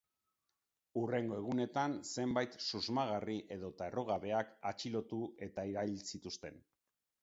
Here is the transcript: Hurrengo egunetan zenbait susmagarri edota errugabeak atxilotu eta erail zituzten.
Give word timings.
Hurrengo 1.01 1.37
egunetan 1.41 1.99
zenbait 2.15 2.57
susmagarri 2.69 3.37
edota 3.59 3.93
errugabeak 3.93 4.53
atxilotu 4.75 5.25
eta 5.51 5.71
erail 5.75 5.99
zituzten. 6.13 6.65